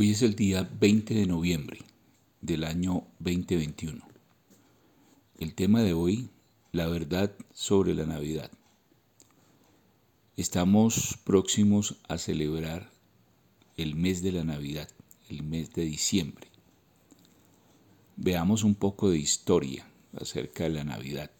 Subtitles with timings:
[0.00, 1.80] Hoy es el día 20 de noviembre
[2.40, 4.00] del año 2021.
[5.40, 6.28] El tema de hoy,
[6.70, 8.48] la verdad sobre la Navidad.
[10.36, 12.92] Estamos próximos a celebrar
[13.76, 14.88] el mes de la Navidad,
[15.30, 16.46] el mes de diciembre.
[18.14, 19.84] Veamos un poco de historia
[20.16, 21.32] acerca de la Navidad.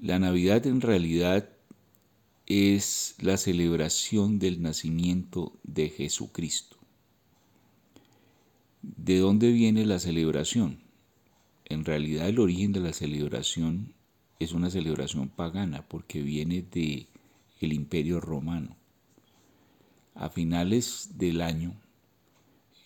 [0.00, 1.48] La Navidad en realidad
[2.48, 6.78] es la celebración del nacimiento de Jesucristo.
[8.80, 10.78] ¿De dónde viene la celebración?
[11.66, 13.92] En realidad el origen de la celebración
[14.38, 17.06] es una celebración pagana porque viene de
[17.60, 18.76] el Imperio Romano.
[20.14, 21.74] A finales del año,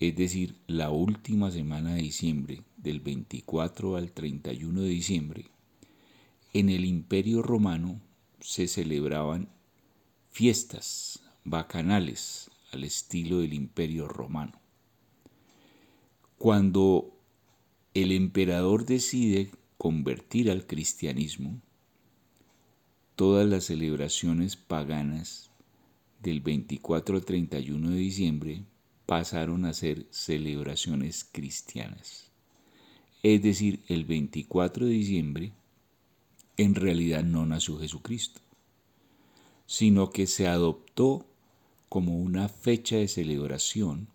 [0.00, 5.44] es decir, la última semana de diciembre, del 24 al 31 de diciembre,
[6.52, 8.00] en el Imperio Romano
[8.42, 9.48] se celebraban
[10.32, 14.58] fiestas bacanales al estilo del imperio romano.
[16.38, 17.14] Cuando
[17.92, 21.60] el emperador decide convertir al cristianismo,
[23.14, 25.50] todas las celebraciones paganas
[26.22, 28.64] del 24 al 31 de diciembre
[29.04, 32.30] pasaron a ser celebraciones cristianas.
[33.22, 35.52] Es decir, el 24 de diciembre
[36.56, 38.40] en realidad no nació Jesucristo,
[39.66, 41.26] sino que se adoptó
[41.88, 44.08] como una fecha de celebración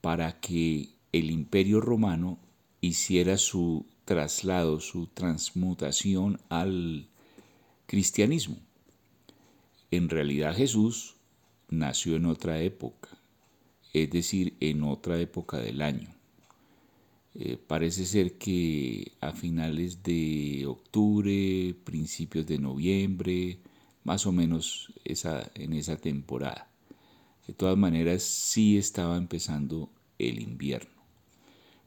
[0.00, 2.38] para que el imperio romano
[2.80, 7.08] hiciera su traslado, su transmutación al
[7.86, 8.56] cristianismo.
[9.90, 11.14] En realidad Jesús
[11.68, 13.08] nació en otra época,
[13.92, 16.08] es decir, en otra época del año.
[17.34, 23.58] Eh, parece ser que a finales de octubre, principios de noviembre,
[24.06, 26.70] más o menos esa, en esa temporada.
[27.48, 31.02] De todas maneras, sí estaba empezando el invierno,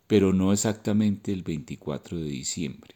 [0.06, 2.96] pero no exactamente el 24 de diciembre,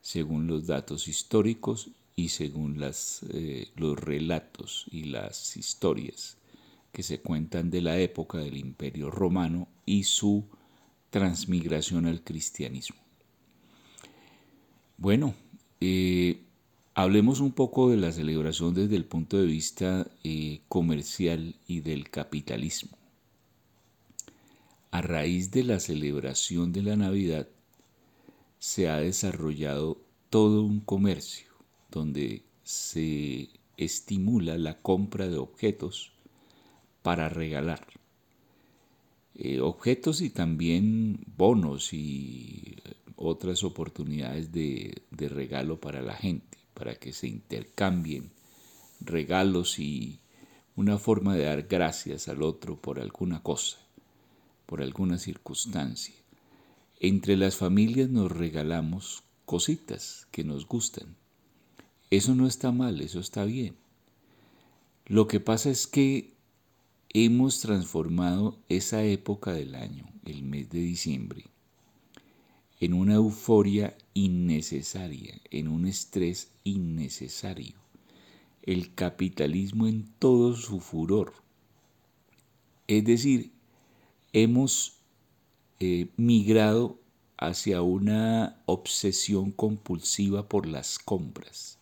[0.00, 6.38] según los datos históricos y según las, eh, los relatos y las historias
[6.92, 10.46] que se cuentan de la época del Imperio Romano y su
[11.10, 12.96] transmigración al cristianismo.
[14.96, 15.34] Bueno,
[15.80, 16.42] eh,
[17.02, 22.10] hablemos un poco de la celebración desde el punto de vista eh, comercial y del
[22.10, 22.98] capitalismo.
[24.90, 27.48] A raíz de la celebración de la Navidad
[28.58, 31.48] se ha desarrollado todo un comercio
[31.90, 36.12] donde se estimula la compra de objetos
[37.02, 37.86] para regalar.
[39.36, 42.76] Eh, objetos y también bonos y
[43.16, 48.30] otras oportunidades de, de regalo para la gente, para que se intercambien
[49.00, 50.18] regalos y
[50.76, 53.76] una forma de dar gracias al otro por alguna cosa,
[54.64, 56.14] por alguna circunstancia.
[56.98, 61.16] Entre las familias nos regalamos cositas que nos gustan.
[62.08, 63.76] Eso no está mal, eso está bien.
[65.04, 66.32] Lo que pasa es que
[67.10, 71.44] hemos transformado esa época del año, el mes de diciembre,
[72.80, 77.74] en una euforia innecesaria, en un estrés innecesario.
[78.62, 81.34] El capitalismo en todo su furor.
[82.88, 83.52] Es decir,
[84.32, 84.96] hemos
[85.78, 86.98] eh, migrado
[87.36, 91.78] hacia una obsesión compulsiva por las compras.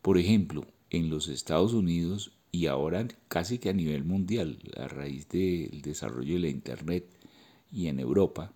[0.00, 5.28] Por ejemplo, en los Estados Unidos y ahora casi que a nivel mundial, a raíz
[5.28, 7.04] del desarrollo de la Internet
[7.72, 8.52] y en Europa,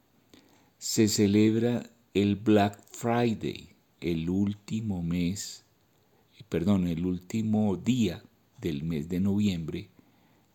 [0.79, 5.65] se celebra el Black Friday, el último mes,
[6.49, 8.23] perdón, el último día
[8.61, 9.91] del mes de noviembre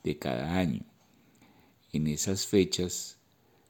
[0.04, 0.84] de cada año.
[1.92, 3.18] En esas fechas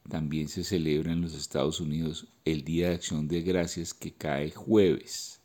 [0.10, 4.52] también se celebra en los Estados Unidos el Día de Acción de Gracias que cae
[4.52, 5.42] jueves,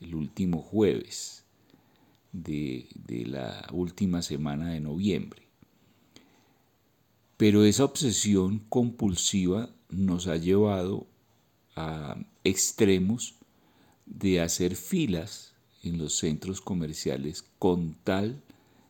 [0.00, 1.44] el último jueves
[2.32, 2.88] de,
[3.26, 5.42] la última semana de noviembre.
[7.36, 11.06] Pero esa obsesión compulsiva nos ha llevado
[11.76, 13.36] a extremos
[14.06, 18.42] de hacer filas en los centros comerciales con tal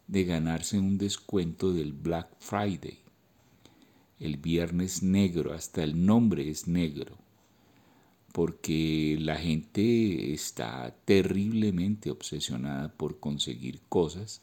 [0.06, 2.99] de ganarse un descuento del Black Friday.
[4.19, 7.16] El viernes negro, hasta el nombre es negro
[8.32, 14.40] porque la gente está terriblemente obsesionada por conseguir cosas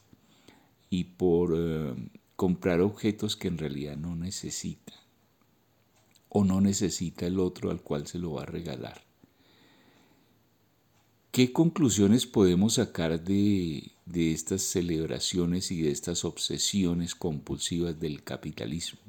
[0.92, 1.96] y por eh,
[2.36, 4.94] comprar objetos que en realidad no necesita
[6.30, 9.04] o no necesita el otro al cual se lo va a regalar.
[11.32, 19.00] ¿Qué conclusiones podemos sacar de, de estas celebraciones y de estas obsesiones compulsivas del capitalismo?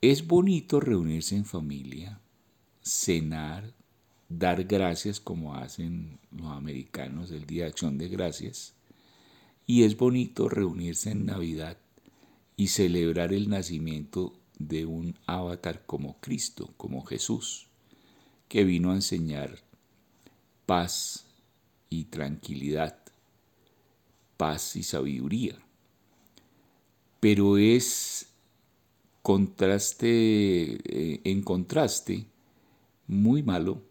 [0.00, 2.20] Es bonito reunirse en familia,
[2.82, 3.72] cenar,
[4.28, 8.74] dar gracias como hacen los americanos el Día de Acción de Gracias.
[9.66, 11.76] Y es bonito reunirse en Navidad
[12.56, 17.66] y celebrar el nacimiento de un avatar como Cristo, como Jesús,
[18.48, 19.58] que vino a enseñar
[20.66, 21.26] paz
[21.90, 22.98] y tranquilidad,
[24.36, 25.56] paz y sabiduría.
[27.20, 28.28] Pero es
[29.22, 30.08] contraste,
[30.84, 32.26] eh, en contraste
[33.08, 33.82] muy malo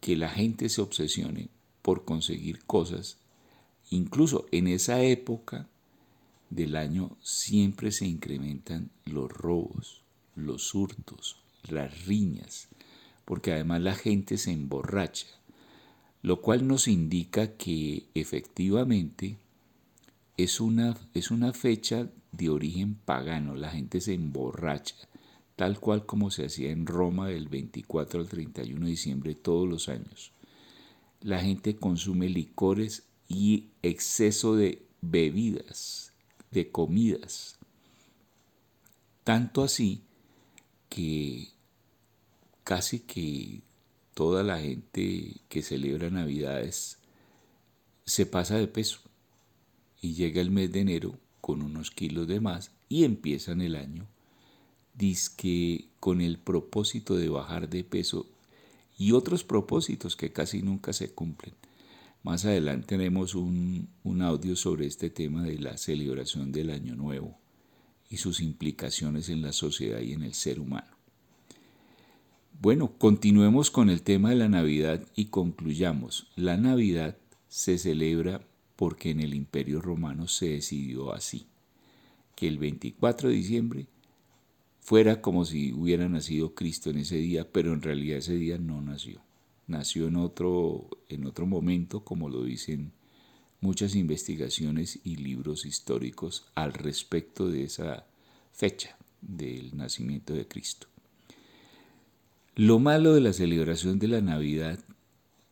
[0.00, 1.48] que la gente se obsesione
[1.82, 3.18] por conseguir cosas.
[3.90, 5.68] Incluso en esa época
[6.50, 10.02] del año siempre se incrementan los robos,
[10.34, 11.36] los hurtos,
[11.68, 12.68] las riñas,
[13.24, 15.26] porque además la gente se emborracha,
[16.22, 19.38] lo cual nos indica que efectivamente
[20.36, 24.94] es una, es una fecha de origen pagano, la gente se emborracha,
[25.56, 29.88] tal cual como se hacía en Roma del 24 al 31 de diciembre todos los
[29.88, 30.32] años.
[31.22, 36.12] La gente consume licores y exceso de bebidas,
[36.50, 37.58] de comidas.
[39.24, 40.02] Tanto así
[40.88, 41.48] que
[42.64, 43.62] casi que
[44.14, 46.98] toda la gente que celebra Navidades
[48.04, 49.00] se pasa de peso
[50.00, 54.06] y llega el mes de enero con unos kilos de más y empiezan el año
[55.36, 58.26] que con el propósito de bajar de peso
[58.98, 61.54] y otros propósitos que casi nunca se cumplen.
[62.26, 67.38] Más adelante tenemos un, un audio sobre este tema de la celebración del Año Nuevo
[68.10, 70.88] y sus implicaciones en la sociedad y en el ser humano.
[72.60, 76.26] Bueno, continuemos con el tema de la Navidad y concluyamos.
[76.34, 78.44] La Navidad se celebra
[78.74, 81.46] porque en el Imperio Romano se decidió así,
[82.34, 83.86] que el 24 de diciembre
[84.80, 88.82] fuera como si hubiera nacido Cristo en ese día, pero en realidad ese día no
[88.82, 89.20] nació.
[89.68, 92.92] Nació en otro, en otro momento, como lo dicen
[93.60, 98.06] muchas investigaciones y libros históricos al respecto de esa
[98.52, 100.86] fecha del nacimiento de Cristo.
[102.54, 104.78] Lo malo de la celebración de la Navidad,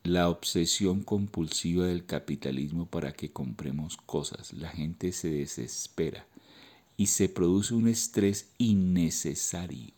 [0.05, 4.53] la obsesión compulsiva del capitalismo para que compremos cosas.
[4.53, 6.27] La gente se desespera
[6.97, 9.93] y se produce un estrés innecesario.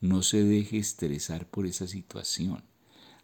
[0.00, 2.62] No se deje estresar por esa situación.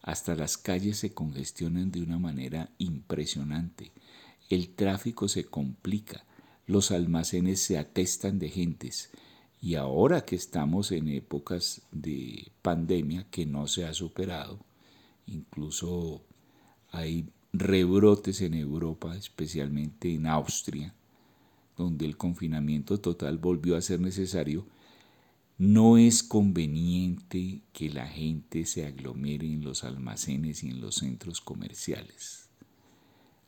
[0.09, 3.93] Hasta las calles se congestionan de una manera impresionante.
[4.49, 6.25] El tráfico se complica.
[6.67, 9.11] Los almacenes se atestan de gentes.
[9.61, 14.65] Y ahora que estamos en épocas de pandemia que no se ha superado,
[15.27, 16.23] incluso
[16.91, 20.95] hay rebrotes en Europa, especialmente en Austria,
[21.77, 24.65] donde el confinamiento total volvió a ser necesario,
[25.59, 31.41] no es conveniente que la gente se aglomere en los almacenes y en los centros
[31.41, 32.49] comerciales.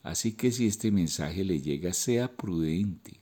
[0.03, 3.21] Así que si este mensaje le llega, sea prudente.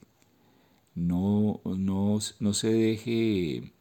[0.95, 3.73] No, no, no se deje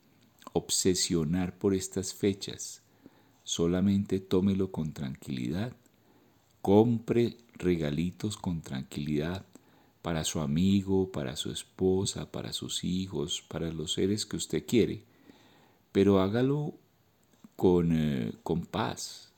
[0.51, 2.81] obsesionar por estas fechas.
[3.43, 5.71] Solamente tómelo con tranquilidad.
[6.61, 9.45] Compre regalitos con tranquilidad
[10.01, 15.03] para su amigo, para su esposa, para sus hijos, para los seres que usted quiere,
[15.91, 16.75] pero hágalo
[17.55, 19.31] con, eh, con paz,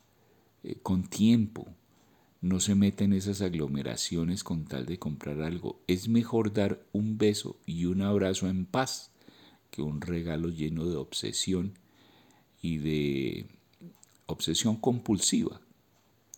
[0.63, 1.67] eh, con tiempo.
[2.41, 5.81] No se meta en esas aglomeraciones con tal de comprar algo.
[5.87, 9.11] Es mejor dar un beso y un abrazo en paz
[9.71, 11.73] que un regalo lleno de obsesión
[12.61, 13.47] y de
[14.25, 15.61] obsesión compulsiva,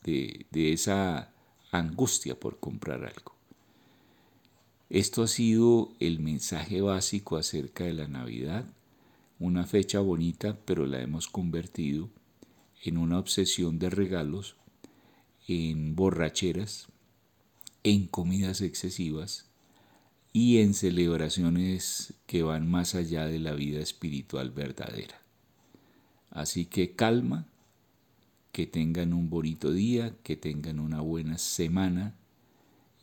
[0.04, 1.34] de, de esa
[1.72, 3.41] angustia por comprar algo.
[4.92, 8.66] Esto ha sido el mensaje básico acerca de la Navidad,
[9.40, 12.10] una fecha bonita, pero la hemos convertido
[12.84, 14.58] en una obsesión de regalos,
[15.48, 16.90] en borracheras,
[17.84, 19.50] en comidas excesivas
[20.34, 25.22] y en celebraciones que van más allá de la vida espiritual verdadera.
[26.32, 27.48] Así que calma,
[28.52, 32.18] que tengan un bonito día, que tengan una buena semana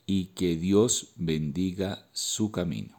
[0.09, 2.98] y que Dios bendiga su camino.